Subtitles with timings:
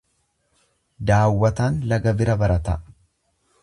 [1.11, 2.79] Daawwataan laga bira barata.